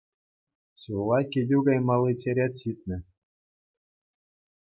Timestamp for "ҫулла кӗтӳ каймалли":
0.85-2.13